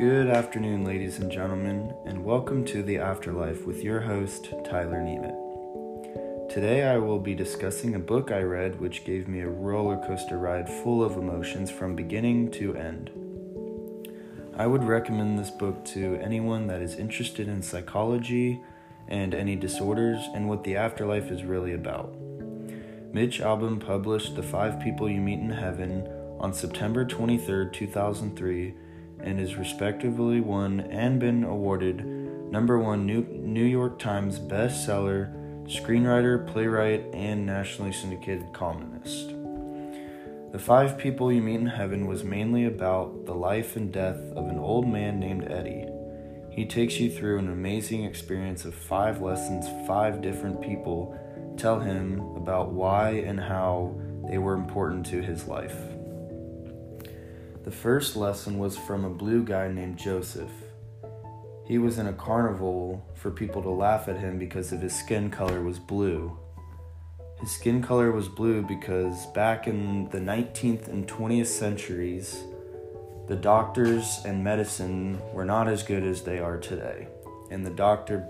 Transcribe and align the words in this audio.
Good 0.00 0.28
afternoon, 0.28 0.86
ladies 0.86 1.18
and 1.18 1.30
gentlemen, 1.30 1.94
and 2.06 2.24
welcome 2.24 2.64
to 2.64 2.82
The 2.82 2.96
Afterlife 2.96 3.66
with 3.66 3.84
your 3.84 4.00
host, 4.00 4.48
Tyler 4.64 5.02
Nemeth. 5.02 6.48
Today 6.48 6.84
I 6.84 6.96
will 6.96 7.18
be 7.18 7.34
discussing 7.34 7.94
a 7.94 7.98
book 7.98 8.30
I 8.32 8.40
read 8.40 8.80
which 8.80 9.04
gave 9.04 9.28
me 9.28 9.40
a 9.40 9.48
roller 9.50 9.98
coaster 9.98 10.38
ride 10.38 10.70
full 10.70 11.04
of 11.04 11.18
emotions 11.18 11.70
from 11.70 11.94
beginning 11.94 12.50
to 12.52 12.74
end. 12.76 13.10
I 14.56 14.66
would 14.66 14.84
recommend 14.84 15.38
this 15.38 15.50
book 15.50 15.84
to 15.88 16.14
anyone 16.14 16.66
that 16.68 16.80
is 16.80 16.94
interested 16.94 17.46
in 17.46 17.60
psychology 17.60 18.62
and 19.06 19.34
any 19.34 19.54
disorders 19.54 20.26
and 20.34 20.48
what 20.48 20.64
the 20.64 20.76
afterlife 20.76 21.30
is 21.30 21.44
really 21.44 21.74
about. 21.74 22.14
Mitch 23.12 23.40
Albom 23.40 23.78
published 23.78 24.34
The 24.34 24.42
Five 24.42 24.80
People 24.80 25.10
You 25.10 25.20
Meet 25.20 25.40
in 25.40 25.50
Heaven 25.50 26.08
on 26.40 26.54
September 26.54 27.04
23, 27.04 27.68
2003 27.70 28.74
and 29.22 29.38
has 29.38 29.56
respectively 29.56 30.40
won 30.40 30.80
and 30.80 31.18
been 31.18 31.44
awarded 31.44 32.04
number 32.50 32.78
one 32.78 33.06
New, 33.06 33.22
New 33.22 33.64
York 33.64 33.98
Times 33.98 34.38
bestseller, 34.38 35.32
screenwriter, 35.66 36.46
playwright, 36.46 37.04
and 37.14 37.46
nationally 37.46 37.92
syndicated 37.92 38.52
columnist. 38.52 39.30
The 40.52 40.58
Five 40.58 40.98
People 40.98 41.30
You 41.30 41.42
Meet 41.42 41.60
in 41.60 41.66
Heaven 41.66 42.06
was 42.06 42.24
mainly 42.24 42.64
about 42.64 43.24
the 43.24 43.34
life 43.34 43.76
and 43.76 43.92
death 43.92 44.18
of 44.34 44.48
an 44.48 44.58
old 44.58 44.88
man 44.88 45.20
named 45.20 45.50
Eddie. 45.50 45.86
He 46.50 46.66
takes 46.66 46.98
you 46.98 47.08
through 47.08 47.38
an 47.38 47.48
amazing 47.48 48.04
experience 48.04 48.64
of 48.64 48.74
five 48.74 49.22
lessons 49.22 49.68
five 49.86 50.20
different 50.20 50.60
people 50.60 51.16
tell 51.56 51.78
him 51.78 52.20
about 52.36 52.72
why 52.72 53.10
and 53.10 53.38
how 53.38 53.94
they 54.28 54.38
were 54.38 54.54
important 54.54 55.06
to 55.06 55.22
his 55.22 55.46
life. 55.46 55.76
The 57.70 57.76
first 57.76 58.16
lesson 58.16 58.58
was 58.58 58.76
from 58.76 59.04
a 59.04 59.08
blue 59.08 59.44
guy 59.44 59.68
named 59.68 59.96
Joseph. 59.96 60.50
He 61.64 61.78
was 61.78 61.98
in 61.98 62.08
a 62.08 62.12
carnival 62.12 63.06
for 63.14 63.30
people 63.30 63.62
to 63.62 63.70
laugh 63.70 64.08
at 64.08 64.18
him 64.18 64.40
because 64.40 64.72
of 64.72 64.82
his 64.82 64.92
skin 64.92 65.30
color 65.30 65.62
was 65.62 65.78
blue. 65.78 66.36
His 67.38 67.52
skin 67.52 67.80
color 67.80 68.10
was 68.10 68.26
blue 68.26 68.62
because 68.62 69.26
back 69.26 69.68
in 69.68 70.08
the 70.08 70.18
19th 70.18 70.88
and 70.88 71.06
20th 71.06 71.46
centuries, 71.46 72.42
the 73.28 73.36
doctors 73.36 74.18
and 74.24 74.42
medicine 74.42 75.20
were 75.32 75.44
not 75.44 75.68
as 75.68 75.84
good 75.84 76.02
as 76.02 76.24
they 76.24 76.40
are 76.40 76.58
today. 76.58 77.06
And 77.52 77.64
the 77.64 77.70
doctor 77.70 78.26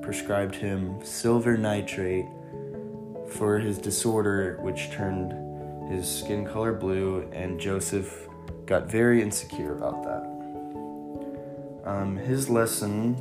prescribed 0.00 0.54
him 0.54 1.04
silver 1.04 1.56
nitrate 1.56 2.26
for 3.30 3.58
his 3.58 3.78
disorder, 3.78 4.60
which 4.60 4.92
turned 4.92 5.90
his 5.90 6.08
skin 6.08 6.46
color 6.46 6.72
blue, 6.72 7.28
and 7.32 7.58
Joseph 7.58 8.28
got 8.66 8.90
very 8.90 9.22
insecure 9.22 9.74
about 9.74 10.02
that. 10.02 10.36
Um, 11.88 12.16
his 12.16 12.50
lesson 12.50 13.14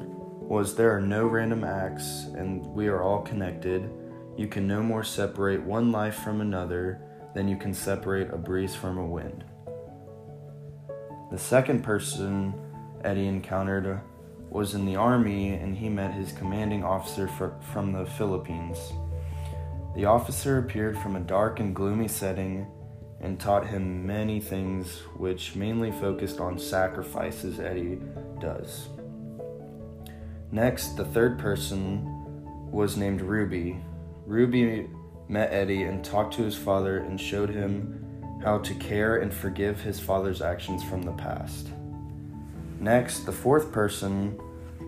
was 0.47 0.75
there 0.75 0.95
are 0.95 1.01
no 1.01 1.27
random 1.27 1.63
acts 1.63 2.25
and 2.35 2.65
we 2.67 2.87
are 2.87 3.03
all 3.03 3.21
connected. 3.21 3.89
You 4.35 4.47
can 4.47 4.67
no 4.67 4.81
more 4.81 5.03
separate 5.03 5.61
one 5.61 5.91
life 5.91 6.15
from 6.15 6.41
another 6.41 6.99
than 7.35 7.47
you 7.47 7.57
can 7.57 7.73
separate 7.73 8.31
a 8.31 8.37
breeze 8.37 8.75
from 8.75 8.97
a 8.97 9.05
wind. 9.05 9.43
The 11.31 11.37
second 11.37 11.83
person 11.83 12.53
Eddie 13.03 13.27
encountered 13.27 14.01
was 14.49 14.73
in 14.73 14.85
the 14.85 14.95
army 14.95 15.49
and 15.49 15.77
he 15.77 15.89
met 15.89 16.13
his 16.13 16.31
commanding 16.31 16.83
officer 16.83 17.27
from 17.27 17.91
the 17.91 18.05
Philippines. 18.05 18.93
The 19.95 20.05
officer 20.05 20.57
appeared 20.57 20.97
from 20.97 21.15
a 21.15 21.19
dark 21.19 21.59
and 21.59 21.75
gloomy 21.75 22.07
setting 22.07 22.65
and 23.25 23.39
taught 23.39 23.65
him 23.65 24.05
many 24.05 24.39
things 24.39 24.99
which 25.17 25.55
mainly 25.55 25.91
focused 25.91 26.39
on 26.39 26.59
sacrifices 26.59 27.59
Eddie 27.59 27.99
does. 28.39 28.87
Next, 30.51 30.95
the 30.95 31.05
third 31.05 31.39
person 31.39 32.03
was 32.71 32.97
named 32.97 33.21
Ruby. 33.21 33.81
Ruby 34.27 34.87
met 35.27 35.51
Eddie 35.51 35.83
and 35.83 36.05
talked 36.05 36.35
to 36.35 36.43
his 36.43 36.55
father 36.55 36.99
and 36.99 37.19
showed 37.19 37.49
him 37.49 38.39
how 38.43 38.59
to 38.59 38.75
care 38.75 39.17
and 39.17 39.33
forgive 39.33 39.81
his 39.81 39.99
father's 39.99 40.43
actions 40.43 40.83
from 40.83 41.01
the 41.01 41.13
past. 41.13 41.69
Next, 42.79 43.21
the 43.21 43.31
fourth 43.31 43.71
person 43.71 44.39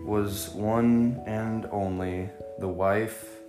was 0.06 0.50
one 0.50 1.20
and 1.26 1.66
only 1.72 2.30
the 2.60 2.68
wife. 2.68 3.40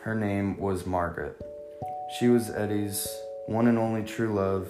Her 0.00 0.16
name 0.16 0.58
was 0.58 0.84
Margaret. 0.84 1.40
She 2.18 2.26
was 2.26 2.50
Eddie's 2.50 3.06
one 3.50 3.66
and 3.66 3.78
only 3.78 4.04
true 4.04 4.32
love, 4.32 4.68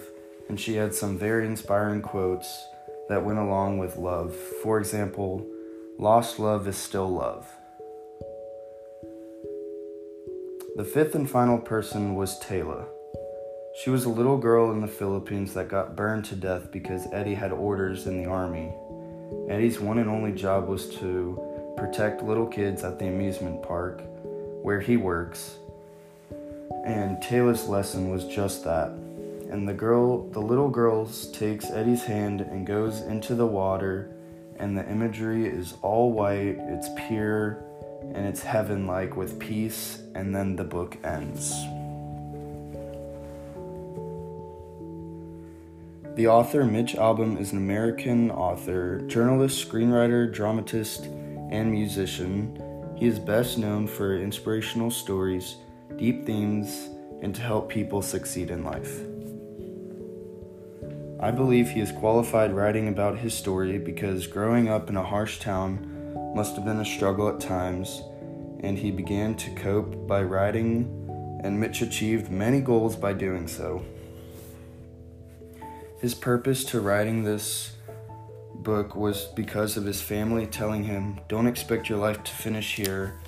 and 0.49 0.59
she 0.59 0.73
had 0.73 0.91
some 0.91 1.15
very 1.15 1.45
inspiring 1.45 2.01
quotes 2.01 2.65
that 3.09 3.23
went 3.23 3.37
along 3.37 3.77
with 3.77 3.95
love. 3.95 4.35
For 4.63 4.79
example, 4.79 5.45
lost 5.99 6.39
love 6.39 6.67
is 6.67 6.77
still 6.77 7.07
love. 7.07 7.47
The 10.77 10.83
fifth 10.83 11.13
and 11.13 11.29
final 11.29 11.59
person 11.59 12.15
was 12.15 12.39
Taylor. 12.39 12.85
She 13.83 13.91
was 13.91 14.05
a 14.05 14.09
little 14.09 14.39
girl 14.39 14.71
in 14.71 14.81
the 14.81 14.87
Philippines 14.87 15.53
that 15.53 15.69
got 15.69 15.95
burned 15.95 16.25
to 16.25 16.35
death 16.35 16.71
because 16.71 17.05
Eddie 17.13 17.35
had 17.35 17.51
orders 17.51 18.07
in 18.07 18.17
the 18.17 18.29
army. 18.29 18.73
Eddie's 19.47 19.79
one 19.79 19.99
and 19.99 20.09
only 20.09 20.31
job 20.31 20.67
was 20.67 20.89
to 20.95 21.39
protect 21.77 22.23
little 22.23 22.47
kids 22.47 22.83
at 22.83 22.97
the 22.97 23.07
amusement 23.07 23.61
park 23.61 24.01
where 24.63 24.79
he 24.79 24.97
works 24.97 25.57
and 26.85 27.21
Taylor's 27.21 27.67
lesson 27.67 28.09
was 28.09 28.25
just 28.25 28.63
that. 28.63 28.89
And 29.49 29.67
the 29.67 29.73
girl, 29.73 30.29
the 30.29 30.39
little 30.39 30.69
girl 30.69 31.05
takes 31.33 31.69
Eddie's 31.69 32.03
hand 32.03 32.41
and 32.41 32.65
goes 32.65 33.01
into 33.01 33.35
the 33.35 33.45
water, 33.45 34.15
and 34.57 34.77
the 34.77 34.89
imagery 34.89 35.45
is 35.45 35.75
all 35.81 36.11
white, 36.11 36.57
it's 36.57 36.89
pure, 37.07 37.63
and 38.13 38.25
it's 38.25 38.41
heaven 38.41 38.87
like 38.87 39.15
with 39.15 39.39
peace, 39.39 40.01
and 40.15 40.33
then 40.33 40.55
the 40.55 40.63
book 40.63 40.97
ends. 41.03 41.51
The 46.15 46.27
author, 46.27 46.65
Mitch 46.65 46.93
Albom, 46.95 47.39
is 47.39 47.51
an 47.53 47.57
American 47.57 48.31
author, 48.31 48.99
journalist, 49.07 49.67
screenwriter, 49.67 50.31
dramatist, 50.31 51.05
and 51.51 51.71
musician. 51.71 52.61
He 52.97 53.07
is 53.07 53.17
best 53.17 53.57
known 53.57 53.87
for 53.87 54.17
inspirational 54.17 54.91
stories 54.91 55.55
deep 56.01 56.25
themes, 56.25 56.89
and 57.21 57.35
to 57.35 57.43
help 57.43 57.69
people 57.69 58.01
succeed 58.01 58.49
in 58.49 58.63
life. 58.63 59.01
I 61.19 61.29
believe 61.29 61.69
he 61.69 61.79
is 61.79 61.91
qualified 61.91 62.55
writing 62.55 62.87
about 62.87 63.19
his 63.19 63.35
story 63.35 63.77
because 63.77 64.25
growing 64.25 64.67
up 64.67 64.89
in 64.89 64.97
a 64.97 65.03
harsh 65.03 65.37
town 65.37 66.33
must 66.35 66.55
have 66.55 66.65
been 66.65 66.79
a 66.79 66.85
struggle 66.85 67.29
at 67.29 67.39
times, 67.39 68.01
and 68.61 68.79
he 68.79 68.89
began 68.89 69.35
to 69.35 69.53
cope 69.53 70.07
by 70.07 70.23
writing, 70.23 70.89
and 71.43 71.59
Mitch 71.59 71.83
achieved 71.83 72.31
many 72.31 72.61
goals 72.61 72.95
by 72.95 73.13
doing 73.13 73.47
so. 73.47 73.85
His 75.99 76.15
purpose 76.15 76.63
to 76.65 76.81
writing 76.81 77.23
this 77.23 77.73
book 78.55 78.95
was 78.95 79.25
because 79.35 79.77
of 79.77 79.85
his 79.85 80.01
family 80.01 80.47
telling 80.47 80.83
him, 80.85 81.19
Don't 81.27 81.45
expect 81.45 81.89
your 81.89 81.99
life 81.99 82.23
to 82.23 82.31
finish 82.31 82.75
here 82.75 83.19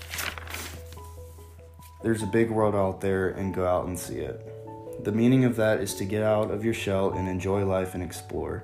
there's 2.03 2.21
a 2.21 2.27
big 2.27 2.51
world 2.51 2.75
out 2.75 3.01
there 3.01 3.29
and 3.29 3.55
go 3.55 3.65
out 3.65 3.87
and 3.87 3.97
see 3.97 4.19
it. 4.19 5.03
The 5.03 5.11
meaning 5.11 5.45
of 5.45 5.55
that 5.55 5.79
is 5.79 5.95
to 5.95 6.05
get 6.05 6.21
out 6.21 6.51
of 6.51 6.63
your 6.63 6.73
shell 6.73 7.11
and 7.11 7.27
enjoy 7.27 7.65
life 7.65 7.93
and 7.93 8.03
explore. 8.03 8.63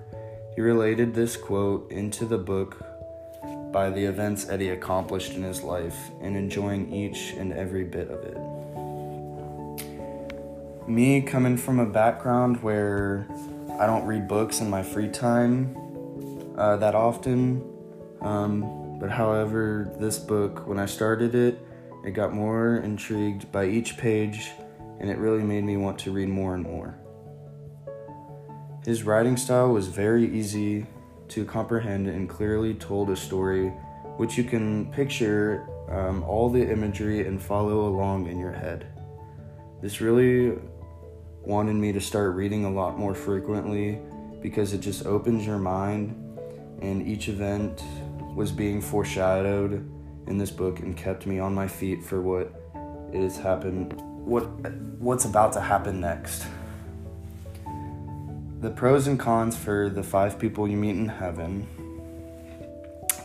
He 0.55 0.61
related 0.61 1.13
this 1.13 1.37
quote 1.37 1.89
into 1.91 2.25
the 2.25 2.37
book 2.37 2.77
by 3.71 3.89
the 3.89 4.03
events 4.03 4.49
Eddie 4.49 4.69
accomplished 4.69 5.33
in 5.33 5.43
his 5.43 5.63
life 5.63 5.95
and 6.21 6.35
enjoying 6.35 6.91
each 6.93 7.33
and 7.33 7.53
every 7.53 7.83
bit 7.83 8.09
of 8.09 8.23
it. 8.23 8.37
Me 10.87 11.21
coming 11.21 11.55
from 11.55 11.79
a 11.79 11.85
background 11.85 12.61
where 12.63 13.27
I 13.79 13.85
don't 13.85 14.05
read 14.05 14.27
books 14.27 14.59
in 14.59 14.69
my 14.69 14.83
free 14.83 15.07
time 15.07 15.75
uh, 16.57 16.75
that 16.77 16.95
often, 16.95 17.63
um, 18.21 18.97
but 18.99 19.09
however, 19.11 19.93
this 19.97 20.17
book, 20.17 20.67
when 20.67 20.79
I 20.79 20.87
started 20.87 21.35
it, 21.35 21.59
it 22.05 22.11
got 22.11 22.33
more 22.33 22.77
intrigued 22.77 23.51
by 23.51 23.65
each 23.65 23.97
page, 23.97 24.51
and 24.99 25.09
it 25.09 25.17
really 25.17 25.43
made 25.43 25.63
me 25.63 25.77
want 25.77 25.99
to 25.99 26.11
read 26.11 26.29
more 26.29 26.55
and 26.55 26.63
more. 26.63 26.97
His 28.85 29.03
writing 29.03 29.37
style 29.37 29.69
was 29.69 29.87
very 29.87 30.25
easy 30.33 30.85
to 31.29 31.45
comprehend 31.45 32.07
and 32.07 32.29
clearly 32.29 32.73
told 32.73 33.09
a 33.09 33.15
story 33.15 33.69
which 34.17 34.37
you 34.37 34.43
can 34.43 34.91
picture 34.91 35.67
um, 35.89 36.23
all 36.23 36.49
the 36.49 36.61
imagery 36.61 37.27
and 37.27 37.41
follow 37.41 37.87
along 37.87 38.27
in 38.27 38.39
your 38.39 38.51
head. 38.51 38.87
This 39.81 40.01
really 40.01 40.57
wanted 41.41 41.75
me 41.75 41.91
to 41.91 42.01
start 42.01 42.35
reading 42.35 42.65
a 42.65 42.71
lot 42.71 42.97
more 42.97 43.15
frequently 43.15 43.99
because 44.41 44.73
it 44.73 44.79
just 44.79 45.05
opens 45.05 45.45
your 45.45 45.57
mind, 45.57 46.15
and 46.81 47.05
each 47.05 47.27
event 47.27 47.83
was 48.35 48.51
being 48.51 48.81
foreshadowed 48.81 49.89
in 50.29 50.37
this 50.37 50.51
book 50.51 50.79
and 50.79 50.95
kept 50.95 51.25
me 51.25 51.39
on 51.39 51.53
my 51.53 51.67
feet 51.67 52.03
for 52.03 52.21
what 52.21 52.53
is 53.11 53.37
happened 53.37 53.99
what 54.29 54.43
what's 54.99 55.25
about 55.25 55.53
to 55.53 55.61
happen 55.61 55.99
next. 55.99 56.45
The 58.61 58.69
pros 58.69 59.07
and 59.07 59.19
cons 59.19 59.55
for 59.55 59.89
the 59.89 60.03
five 60.03 60.37
people 60.37 60.67
you 60.67 60.77
meet 60.77 60.91
in 60.91 61.07
heaven. 61.07 61.67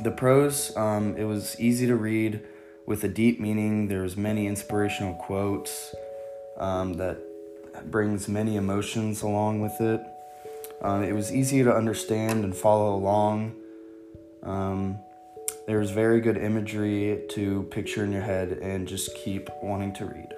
The 0.00 0.10
pros, 0.10 0.74
um, 0.76 1.16
it 1.16 1.24
was 1.24 1.58
easy 1.60 1.86
to 1.86 1.96
read 1.96 2.40
with 2.86 3.04
a 3.04 3.08
deep 3.08 3.40
meaning. 3.40 3.88
There's 3.88 4.16
many 4.16 4.46
inspirational 4.46 5.14
quotes 5.14 5.94
um, 6.56 6.94
that 6.94 7.18
brings 7.90 8.28
many 8.28 8.56
emotions 8.56 9.22
along 9.22 9.60
with 9.60 9.80
it. 9.80 10.00
Um, 10.82 11.02
it 11.02 11.12
was 11.12 11.32
easy 11.32 11.62
to 11.64 11.74
understand 11.74 12.44
and 12.44 12.54
follow 12.54 12.94
along. 12.94 13.56
Um, 14.42 14.98
there 15.66 15.78
was 15.78 15.90
very 15.90 16.20
good 16.20 16.36
imagery 16.36 17.22
to 17.30 17.62
picture 17.70 18.04
in 18.04 18.12
your 18.12 18.22
head 18.22 18.58
and 18.60 18.86
just 18.86 19.14
keep 19.14 19.48
wanting 19.62 19.94
to 19.94 20.04
read. 20.04 20.34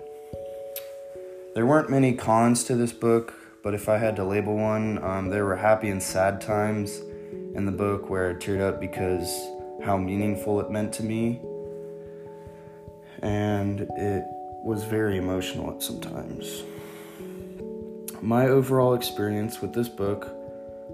There 1.55 1.67
weren't 1.67 1.91
many 1.91 2.15
cons 2.15 2.63
to 2.65 2.77
this 2.77 2.93
book, 2.93 3.35
but 3.65 3.75
if 3.75 3.89
I 3.89 3.99
had 3.99 4.15
to 4.17 4.25
label 4.25 4.57
one, 4.57 5.03
um, 5.03 5.29
there 5.31 5.45
were 5.45 5.57
happy 5.57 5.89
and 5.89 6.01
sad 6.01 6.41
times 6.41 7.01
in 7.55 7.67
the 7.67 7.73
book 7.73 8.09
where 8.09 8.31
I 8.31 8.35
teared 8.35 8.61
up 8.61 8.81
because 8.81 9.29
how 9.83 9.97
meaningful 9.97 10.61
it 10.61 10.71
meant 10.71 10.93
to 10.95 11.03
me. 11.03 11.41
And 13.21 13.81
it 13.81 14.25
was 14.63 14.85
very 14.85 15.17
emotional 15.17 15.75
at 15.75 15.83
some 15.83 16.01
times. 16.01 16.63
My 18.23 18.47
overall 18.47 18.95
experience 18.95 19.61
with 19.61 19.73
this 19.73 19.89
book 19.89 20.29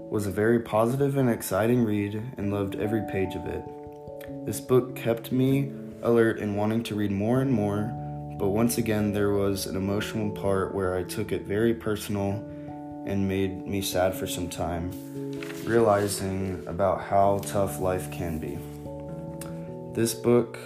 was 0.09 0.25
a 0.25 0.31
very 0.31 0.59
positive 0.59 1.17
and 1.17 1.29
exciting 1.29 1.83
read 1.83 2.21
and 2.37 2.51
loved 2.51 2.75
every 2.75 3.03
page 3.11 3.35
of 3.35 3.45
it. 3.45 3.63
This 4.45 4.59
book 4.59 4.95
kept 4.95 5.31
me 5.31 5.71
alert 6.01 6.39
and 6.39 6.57
wanting 6.57 6.83
to 6.83 6.95
read 6.95 7.11
more 7.11 7.41
and 7.41 7.51
more, 7.51 7.91
but 8.37 8.49
once 8.49 8.77
again, 8.77 9.13
there 9.13 9.31
was 9.31 9.65
an 9.65 9.75
emotional 9.75 10.29
part 10.31 10.73
where 10.73 10.95
I 10.95 11.03
took 11.03 11.31
it 11.31 11.43
very 11.43 11.73
personal 11.73 12.31
and 13.05 13.27
made 13.27 13.65
me 13.65 13.81
sad 13.81 14.15
for 14.15 14.27
some 14.27 14.49
time, 14.49 14.91
realizing 15.65 16.63
about 16.67 17.01
how 17.01 17.39
tough 17.45 17.79
life 17.79 18.11
can 18.11 18.39
be. 18.39 18.57
This 19.93 20.13
book 20.13 20.57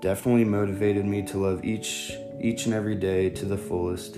definitely 0.00 0.44
motivated 0.44 1.04
me 1.04 1.22
to 1.22 1.38
love 1.38 1.64
each 1.64 2.12
each 2.40 2.66
and 2.66 2.74
every 2.74 2.94
day 2.94 3.30
to 3.30 3.46
the 3.46 3.56
fullest. 3.56 4.16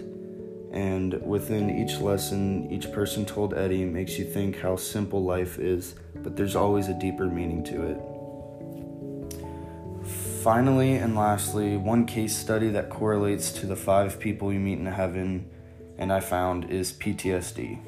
And 0.72 1.14
within 1.24 1.70
each 1.70 2.00
lesson, 2.00 2.70
each 2.72 2.90
person 2.90 3.24
told 3.24 3.54
Eddie 3.54 3.84
makes 3.84 4.18
you 4.18 4.24
think 4.24 4.58
how 4.58 4.76
simple 4.76 5.22
life 5.22 5.58
is, 5.58 5.94
but 6.16 6.36
there's 6.36 6.56
always 6.56 6.88
a 6.88 6.94
deeper 6.94 7.26
meaning 7.26 7.62
to 7.64 7.82
it. 7.82 8.15
Finally 10.46 10.94
and 10.94 11.16
lastly, 11.16 11.76
one 11.76 12.06
case 12.06 12.36
study 12.36 12.68
that 12.68 12.88
correlates 12.88 13.50
to 13.50 13.66
the 13.66 13.74
five 13.74 14.20
people 14.20 14.52
you 14.52 14.60
meet 14.60 14.78
in 14.78 14.86
heaven, 14.86 15.50
and 15.98 16.12
I 16.12 16.20
found 16.20 16.70
is 16.70 16.92
PTSD. 16.92 17.80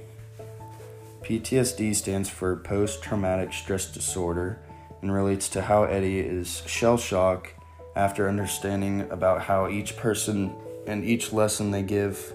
PTSD 1.22 1.94
stands 1.94 2.28
for 2.28 2.56
post 2.56 3.00
traumatic 3.00 3.52
stress 3.52 3.87
disorder 3.87 4.58
and 5.02 5.12
relates 5.12 5.49
to 5.50 5.62
how 5.62 5.84
Eddie 5.84 6.19
is 6.19 6.64
shell 6.66 6.96
shock 6.96 7.55
after 7.94 8.28
understanding 8.28 9.08
about 9.12 9.40
how 9.40 9.69
each 9.69 9.96
person 9.96 10.52
and 10.88 11.05
each 11.05 11.32
lesson 11.32 11.70
they 11.70 11.84
give 11.84 12.34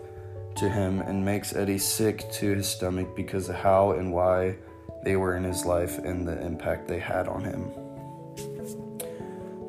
to 0.56 0.70
him 0.70 1.02
and 1.02 1.26
makes 1.26 1.54
Eddie 1.54 1.78
sick 1.78 2.32
to 2.32 2.56
his 2.56 2.66
stomach 2.66 3.14
because 3.14 3.50
of 3.50 3.56
how 3.56 3.92
and 3.92 4.14
why 4.14 4.56
they 5.04 5.18
were 5.18 5.36
in 5.36 5.44
his 5.44 5.66
life 5.66 5.98
and 5.98 6.26
the 6.26 6.42
impact 6.46 6.88
they 6.88 7.00
had 7.00 7.28
on 7.28 7.44
him. 7.44 7.74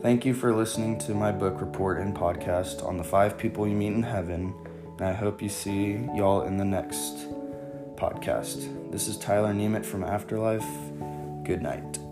Thank 0.04 0.26
you 0.26 0.34
for 0.34 0.54
listening 0.54 0.98
to 0.98 1.14
my 1.14 1.32
book 1.32 1.62
report 1.62 1.98
and 1.98 2.14
podcast 2.14 2.84
on 2.84 2.98
the 2.98 3.02
five 3.02 3.38
people 3.38 3.66
you 3.66 3.74
meet 3.74 3.94
in 3.94 4.02
heaven, 4.02 4.52
and 4.98 5.08
I 5.08 5.14
hope 5.14 5.40
you 5.40 5.48
see 5.48 5.92
y'all 6.14 6.42
in 6.42 6.58
the 6.58 6.64
next 6.66 7.26
podcast. 7.96 8.92
This 8.92 9.08
is 9.08 9.16
Tyler 9.16 9.54
Nemeth 9.54 9.86
from 9.86 10.04
Afterlife. 10.04 10.68
Good 11.42 11.62
night. 11.62 12.03